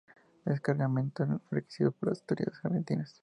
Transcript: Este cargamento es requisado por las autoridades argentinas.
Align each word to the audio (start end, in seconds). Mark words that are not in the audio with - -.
Este 0.45 0.59
cargamento 0.61 1.23
es 1.23 1.29
requisado 1.51 1.91
por 1.91 2.09
las 2.09 2.21
autoridades 2.21 2.65
argentinas. 2.65 3.19